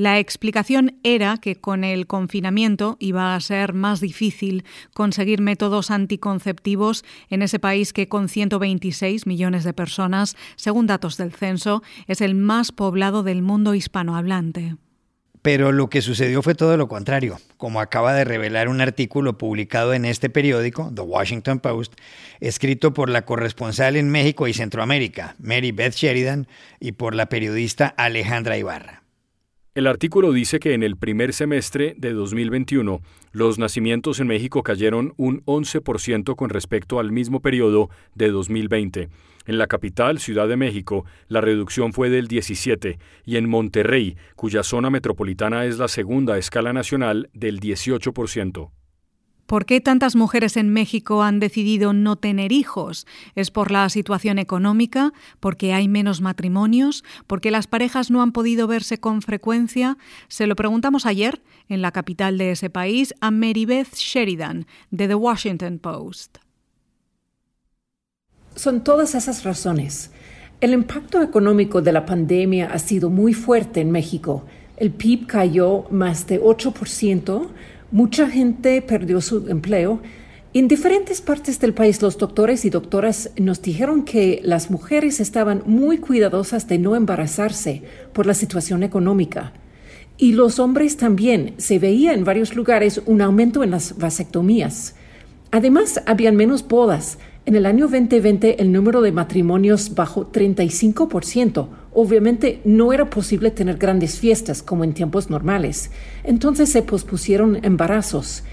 La 0.00 0.18
explicación 0.18 0.98
era 1.02 1.36
que 1.36 1.60
con 1.60 1.84
el 1.84 2.06
confinamiento 2.06 2.96
iba 3.00 3.34
a 3.34 3.40
ser 3.40 3.74
más 3.74 4.00
difícil 4.00 4.64
conseguir 4.94 5.42
métodos 5.42 5.90
anticonceptivos 5.90 7.04
en 7.28 7.42
ese 7.42 7.58
país 7.58 7.92
que 7.92 8.08
con 8.08 8.30
126 8.30 9.26
millones 9.26 9.62
de 9.62 9.74
personas, 9.74 10.36
según 10.56 10.86
datos 10.86 11.18
del 11.18 11.34
censo, 11.34 11.82
es 12.06 12.22
el 12.22 12.34
más 12.34 12.72
poblado 12.72 13.22
del 13.22 13.42
mundo 13.42 13.74
hispanohablante. 13.74 14.76
Pero 15.42 15.70
lo 15.70 15.90
que 15.90 16.00
sucedió 16.00 16.40
fue 16.40 16.54
todo 16.54 16.78
lo 16.78 16.88
contrario, 16.88 17.38
como 17.58 17.78
acaba 17.78 18.14
de 18.14 18.24
revelar 18.24 18.70
un 18.70 18.80
artículo 18.80 19.36
publicado 19.36 19.92
en 19.92 20.06
este 20.06 20.30
periódico, 20.30 20.90
The 20.94 21.02
Washington 21.02 21.60
Post, 21.60 21.92
escrito 22.40 22.94
por 22.94 23.10
la 23.10 23.26
corresponsal 23.26 23.96
en 23.96 24.08
México 24.08 24.48
y 24.48 24.54
Centroamérica, 24.54 25.36
Mary 25.38 25.72
Beth 25.72 25.92
Sheridan, 25.92 26.48
y 26.80 26.92
por 26.92 27.14
la 27.14 27.26
periodista 27.26 27.86
Alejandra 27.86 28.56
Ibarra. 28.56 28.99
El 29.72 29.86
artículo 29.86 30.32
dice 30.32 30.58
que 30.58 30.74
en 30.74 30.82
el 30.82 30.96
primer 30.96 31.32
semestre 31.32 31.94
de 31.96 32.12
2021 32.12 33.00
los 33.30 33.60
nacimientos 33.60 34.18
en 34.18 34.26
México 34.26 34.64
cayeron 34.64 35.14
un 35.16 35.44
11% 35.44 36.34
con 36.34 36.50
respecto 36.50 36.98
al 36.98 37.12
mismo 37.12 37.38
periodo 37.38 37.88
de 38.16 38.30
2020. 38.30 39.08
En 39.46 39.58
la 39.58 39.68
capital, 39.68 40.18
Ciudad 40.18 40.48
de 40.48 40.56
México, 40.56 41.04
la 41.28 41.40
reducción 41.40 41.92
fue 41.92 42.10
del 42.10 42.26
17 42.26 42.98
y 43.24 43.36
en 43.36 43.48
Monterrey, 43.48 44.16
cuya 44.34 44.64
zona 44.64 44.90
metropolitana 44.90 45.64
es 45.64 45.78
la 45.78 45.86
segunda 45.86 46.34
a 46.34 46.38
escala 46.38 46.72
nacional, 46.72 47.30
del 47.32 47.60
18%. 47.60 48.70
¿Por 49.50 49.66
qué 49.66 49.80
tantas 49.80 50.14
mujeres 50.14 50.56
en 50.56 50.68
México 50.72 51.24
han 51.24 51.40
decidido 51.40 51.92
no 51.92 52.14
tener 52.14 52.52
hijos? 52.52 53.04
¿Es 53.34 53.50
por 53.50 53.72
la 53.72 53.88
situación 53.88 54.38
económica? 54.38 55.12
¿Porque 55.40 55.72
hay 55.72 55.88
menos 55.88 56.20
matrimonios? 56.20 57.02
¿Porque 57.26 57.50
las 57.50 57.66
parejas 57.66 58.12
no 58.12 58.22
han 58.22 58.30
podido 58.30 58.68
verse 58.68 59.00
con 59.00 59.22
frecuencia? 59.22 59.98
Se 60.28 60.46
lo 60.46 60.54
preguntamos 60.54 61.04
ayer, 61.04 61.42
en 61.68 61.82
la 61.82 61.90
capital 61.90 62.38
de 62.38 62.52
ese 62.52 62.70
país, 62.70 63.12
a 63.20 63.32
Mary 63.32 63.64
Beth 63.64 63.92
Sheridan, 63.96 64.68
de 64.92 65.08
The 65.08 65.16
Washington 65.16 65.80
Post. 65.80 66.38
Son 68.54 68.84
todas 68.84 69.16
esas 69.16 69.42
razones. 69.42 70.12
El 70.60 70.74
impacto 70.74 71.22
económico 71.22 71.82
de 71.82 71.92
la 71.92 72.06
pandemia 72.06 72.70
ha 72.72 72.78
sido 72.78 73.10
muy 73.10 73.34
fuerte 73.34 73.80
en 73.80 73.90
México. 73.90 74.44
El 74.76 74.92
PIB 74.92 75.26
cayó 75.26 75.86
más 75.90 76.28
de 76.28 76.40
8%, 76.40 77.48
Mucha 77.92 78.28
gente 78.30 78.82
perdió 78.82 79.20
su 79.20 79.48
empleo. 79.48 80.00
En 80.54 80.68
diferentes 80.68 81.20
partes 81.20 81.58
del 81.58 81.74
país 81.74 82.00
los 82.00 82.18
doctores 82.18 82.64
y 82.64 82.70
doctoras 82.70 83.30
nos 83.36 83.62
dijeron 83.62 84.04
que 84.04 84.40
las 84.44 84.70
mujeres 84.70 85.18
estaban 85.18 85.64
muy 85.66 85.98
cuidadosas 85.98 86.68
de 86.68 86.78
no 86.78 86.94
embarazarse 86.94 87.82
por 88.12 88.26
la 88.26 88.34
situación 88.34 88.84
económica. 88.84 89.52
Y 90.18 90.32
los 90.32 90.60
hombres 90.60 90.98
también. 90.98 91.54
Se 91.56 91.80
veía 91.80 92.12
en 92.12 92.24
varios 92.24 92.54
lugares 92.54 93.02
un 93.06 93.22
aumento 93.22 93.64
en 93.64 93.72
las 93.72 93.98
vasectomías. 93.98 94.94
Además, 95.50 96.00
habían 96.06 96.36
menos 96.36 96.66
bodas. 96.68 97.18
En 97.44 97.56
el 97.56 97.66
año 97.66 97.88
2020 97.88 98.62
el 98.62 98.70
número 98.70 99.00
de 99.00 99.10
matrimonios 99.10 99.96
bajó 99.96 100.30
35%, 100.30 101.66
Obviamente 101.92 102.60
no 102.64 102.92
era 102.92 103.10
posible 103.10 103.50
tener 103.50 103.76
grandes 103.76 104.18
fiestas 104.18 104.62
como 104.62 104.84
en 104.84 104.94
tiempos 104.94 105.28
normales, 105.28 105.90
entonces 106.22 106.70
se 106.70 106.82
pospusieron 106.82 107.58
embarazos. 107.64 108.44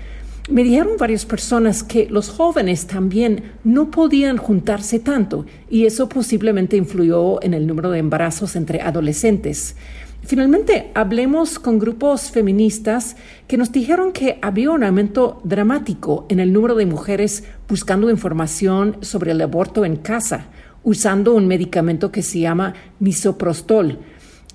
Me 0.49 0.63
dijeron 0.63 0.93
varias 0.97 1.25
personas 1.25 1.83
que 1.83 2.07
los 2.09 2.29
jóvenes 2.29 2.87
también 2.87 3.51
no 3.65 3.91
podían 3.91 4.37
juntarse 4.37 4.97
tanto 4.97 5.45
y 5.69 5.85
eso 5.85 6.07
posiblemente 6.07 6.77
influyó 6.77 7.43
en 7.43 7.53
el 7.53 7.67
número 7.67 7.91
de 7.91 7.99
embarazos 7.99 8.55
entre 8.55 8.81
adolescentes. 8.81 9.75
Finalmente, 10.23 10.89
hablemos 10.93 11.59
con 11.59 11.79
grupos 11.79 12.31
feministas 12.31 13.17
que 13.47 13.57
nos 13.57 13.71
dijeron 13.71 14.13
que 14.13 14.39
había 14.41 14.71
un 14.71 14.83
aumento 14.83 15.41
dramático 15.43 16.25
en 16.29 16.39
el 16.39 16.53
número 16.53 16.75
de 16.75 16.85
mujeres 16.85 17.43
buscando 17.67 18.09
información 18.09 18.97
sobre 19.01 19.31
el 19.31 19.41
aborto 19.41 19.85
en 19.85 19.97
casa 19.97 20.47
usando 20.87 21.35
un 21.35 21.49
medicamento 21.49 22.13
que 22.13 22.21
se 22.21 22.39
llama 22.39 22.73
misoprostol. 23.01 23.99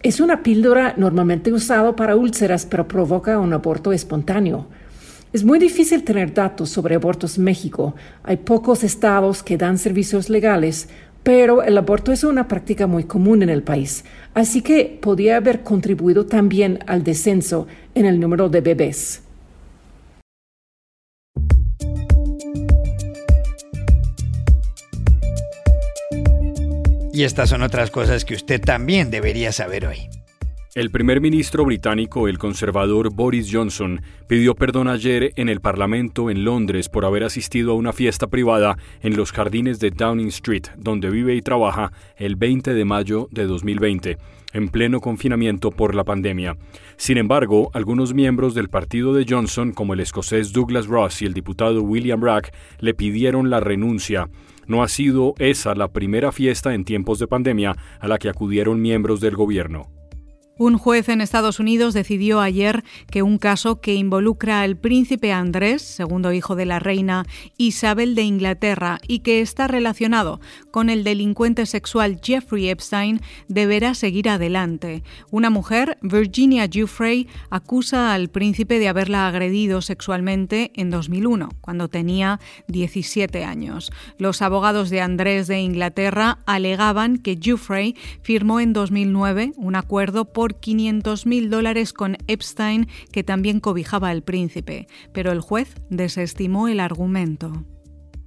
Es 0.02 0.18
una 0.18 0.42
píldora 0.42 0.94
normalmente 0.96 1.52
usada 1.52 1.94
para 1.94 2.16
úlceras, 2.16 2.64
pero 2.64 2.88
provoca 2.88 3.38
un 3.38 3.52
aborto 3.52 3.92
espontáneo. 3.92 4.66
Es 5.34 5.44
muy 5.44 5.58
difícil 5.58 6.04
tener 6.04 6.32
datos 6.32 6.70
sobre 6.70 6.94
abortos 6.94 7.36
en 7.36 7.44
México. 7.44 7.94
Hay 8.22 8.38
pocos 8.38 8.82
estados 8.82 9.42
que 9.42 9.58
dan 9.58 9.76
servicios 9.76 10.30
legales, 10.30 10.88
pero 11.22 11.62
el 11.62 11.76
aborto 11.76 12.12
es 12.12 12.24
una 12.24 12.48
práctica 12.48 12.86
muy 12.86 13.04
común 13.04 13.42
en 13.42 13.50
el 13.50 13.62
país, 13.62 14.02
así 14.32 14.62
que 14.62 14.98
podría 15.02 15.36
haber 15.36 15.62
contribuido 15.62 16.24
también 16.24 16.78
al 16.86 17.04
descenso 17.04 17.66
en 17.94 18.06
el 18.06 18.18
número 18.18 18.48
de 18.48 18.62
bebés. 18.62 19.20
Y 27.12 27.24
estas 27.24 27.50
son 27.50 27.62
otras 27.62 27.90
cosas 27.90 28.24
que 28.24 28.34
usted 28.34 28.60
también 28.60 29.10
debería 29.10 29.52
saber 29.52 29.86
hoy. 29.86 30.08
El 30.74 30.90
primer 30.90 31.20
ministro 31.20 31.66
británico, 31.66 32.28
el 32.28 32.38
conservador 32.38 33.12
Boris 33.12 33.50
Johnson, 33.52 34.00
pidió 34.26 34.54
perdón 34.54 34.88
ayer 34.88 35.34
en 35.36 35.50
el 35.50 35.60
Parlamento 35.60 36.30
en 36.30 36.46
Londres 36.46 36.88
por 36.88 37.04
haber 37.04 37.24
asistido 37.24 37.72
a 37.72 37.74
una 37.74 37.92
fiesta 37.92 38.28
privada 38.28 38.78
en 39.02 39.14
los 39.14 39.32
jardines 39.32 39.80
de 39.80 39.90
Downing 39.90 40.28
Street, 40.28 40.68
donde 40.78 41.10
vive 41.10 41.34
y 41.34 41.42
trabaja, 41.42 41.92
el 42.16 42.36
20 42.36 42.72
de 42.72 42.84
mayo 42.86 43.28
de 43.30 43.44
2020, 43.44 44.16
en 44.54 44.68
pleno 44.70 45.00
confinamiento 45.00 45.70
por 45.70 45.94
la 45.94 46.04
pandemia. 46.04 46.56
Sin 46.96 47.18
embargo, 47.18 47.70
algunos 47.74 48.14
miembros 48.14 48.54
del 48.54 48.70
partido 48.70 49.12
de 49.12 49.26
Johnson, 49.28 49.72
como 49.72 49.92
el 49.92 50.00
escocés 50.00 50.54
Douglas 50.54 50.86
Ross 50.86 51.20
y 51.20 51.26
el 51.26 51.34
diputado 51.34 51.82
William 51.82 52.20
Bragg, 52.20 52.50
le 52.78 52.94
pidieron 52.94 53.50
la 53.50 53.60
renuncia. 53.60 54.30
No 54.66 54.82
ha 54.82 54.88
sido 54.88 55.34
esa 55.38 55.74
la 55.74 55.92
primera 55.92 56.32
fiesta 56.32 56.74
en 56.74 56.84
tiempos 56.84 57.18
de 57.18 57.26
pandemia 57.26 57.76
a 58.00 58.08
la 58.08 58.18
que 58.18 58.28
acudieron 58.28 58.80
miembros 58.80 59.20
del 59.20 59.36
gobierno. 59.36 60.01
Un 60.58 60.76
juez 60.76 61.08
en 61.08 61.22
Estados 61.22 61.60
Unidos 61.60 61.94
decidió 61.94 62.40
ayer 62.40 62.84
que 63.10 63.22
un 63.22 63.38
caso 63.38 63.80
que 63.80 63.94
involucra 63.94 64.60
al 64.60 64.76
príncipe 64.76 65.32
Andrés, 65.32 65.80
segundo 65.80 66.30
hijo 66.30 66.56
de 66.56 66.66
la 66.66 66.78
reina 66.78 67.24
Isabel 67.56 68.14
de 68.14 68.22
Inglaterra, 68.22 69.00
y 69.08 69.20
que 69.20 69.40
está 69.40 69.66
relacionado 69.66 70.40
con 70.70 70.90
el 70.90 71.04
delincuente 71.04 71.64
sexual 71.64 72.20
Jeffrey 72.22 72.68
Epstein, 72.68 73.22
deberá 73.48 73.94
seguir 73.94 74.28
adelante. 74.28 75.02
Una 75.30 75.48
mujer, 75.48 75.96
Virginia 76.02 76.68
Giuffre, 76.70 77.28
acusa 77.48 78.12
al 78.12 78.28
príncipe 78.28 78.78
de 78.78 78.88
haberla 78.88 79.26
agredido 79.26 79.80
sexualmente 79.80 80.70
en 80.74 80.90
2001, 80.90 81.48
cuando 81.62 81.88
tenía 81.88 82.40
17 82.68 83.42
años. 83.42 83.90
Los 84.18 84.42
abogados 84.42 84.90
de 84.90 85.00
Andrés 85.00 85.46
de 85.46 85.60
Inglaterra 85.60 86.40
alegaban 86.44 87.16
que 87.16 87.38
Giuffre 87.40 87.94
firmó 88.20 88.60
en 88.60 88.74
2009 88.74 89.54
un 89.56 89.76
acuerdo 89.76 90.26
por 90.26 90.51
por 90.52 90.60
500.000 90.60 91.48
dólares 91.48 91.92
con 91.92 92.16
Epstein, 92.26 92.88
que 93.12 93.24
también 93.24 93.60
cobijaba 93.60 94.08
al 94.08 94.22
príncipe, 94.22 94.86
pero 95.12 95.32
el 95.32 95.40
juez 95.40 95.74
desestimó 95.90 96.68
el 96.68 96.80
argumento. 96.80 97.64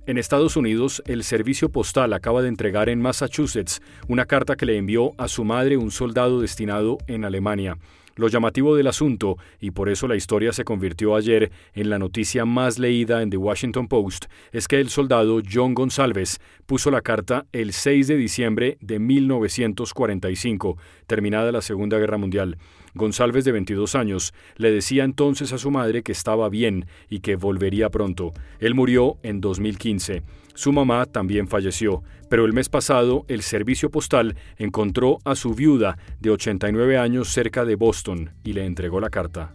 En 0.07 0.17
Estados 0.19 0.55
Unidos, 0.55 1.01
el 1.07 1.23
servicio 1.23 1.71
postal 1.71 2.13
acaba 2.13 2.43
de 2.43 2.49
entregar 2.49 2.89
en 2.89 3.01
Massachusetts 3.01 3.81
una 4.07 4.25
carta 4.25 4.55
que 4.55 4.67
le 4.67 4.77
envió 4.77 5.13
a 5.17 5.27
su 5.27 5.43
madre 5.43 5.77
un 5.77 5.89
soldado 5.89 6.41
destinado 6.41 6.99
en 7.07 7.25
Alemania. 7.25 7.79
Lo 8.15 8.29
llamativo 8.29 8.75
del 8.75 8.87
asunto, 8.87 9.37
y 9.59 9.71
por 9.71 9.89
eso 9.89 10.07
la 10.07 10.15
historia 10.15 10.53
se 10.53 10.63
convirtió 10.63 11.15
ayer 11.15 11.51
en 11.73 11.89
la 11.89 11.99
noticia 11.99 12.45
más 12.45 12.79
leída 12.79 13.21
en 13.21 13.29
The 13.29 13.37
Washington 13.37 13.87
Post, 13.87 14.25
es 14.53 14.67
que 14.67 14.79
el 14.79 14.89
soldado 14.89 15.41
John 15.51 15.73
González 15.73 16.39
puso 16.65 16.91
la 16.91 17.01
carta 17.01 17.45
el 17.51 17.73
6 17.73 18.07
de 18.07 18.15
diciembre 18.15 18.77
de 18.79 18.99
1945, 18.99 20.77
terminada 21.07 21.51
la 21.51 21.61
Segunda 21.61 21.97
Guerra 21.97 22.17
Mundial. 22.17 22.57
González, 22.95 23.45
de 23.45 23.51
22 23.51 23.93
años, 23.95 24.33
le 24.55 24.71
decía 24.71 25.03
entonces 25.03 25.53
a 25.53 25.57
su 25.57 25.69
madre 25.69 26.01
que 26.01 26.13
estaba 26.13 26.49
bien 26.49 26.87
y 27.09 27.19
que 27.19 27.35
volvería 27.35 27.89
pronto. 27.89 28.33
Él 28.59 28.73
murió 28.73 29.17
en 29.21 29.41
2015. 29.41 30.23
Su 30.53 30.71
mamá 30.71 31.05
también 31.05 31.49
falleció, 31.49 32.03
pero 32.29 32.45
el 32.45 32.53
mes 32.53 32.69
pasado 32.69 33.25
el 33.27 33.41
servicio 33.43 33.91
postal 33.91 34.37
encontró 34.57 35.19
a 35.25 35.35
su 35.35 35.53
viuda 35.53 35.97
de 36.21 36.31
89 36.31 36.97
años 36.97 37.27
cerca 37.27 37.65
de 37.65 37.75
Boston 37.75 38.31
y 38.43 38.53
le 38.53 38.65
entregó 38.65 39.01
la 39.01 39.09
carta. 39.09 39.53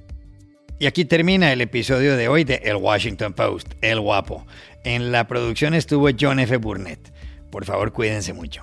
Y 0.79 0.87
aquí 0.87 1.05
termina 1.05 1.53
el 1.53 1.61
episodio 1.61 2.17
de 2.17 2.29
hoy 2.29 2.45
de 2.45 2.57
El 2.65 2.77
Washington 2.77 3.33
Post, 3.33 3.73
El 3.81 4.01
Guapo. 4.01 4.47
En 4.85 5.13
la 5.13 5.27
producción 5.27 5.75
estuvo 5.75 6.09
John 6.19 6.39
F. 6.39 6.57
Burnett. 6.59 7.13
Por 7.51 7.65
favor, 7.65 7.93
cuídense 7.93 8.33
mucho. 8.33 8.63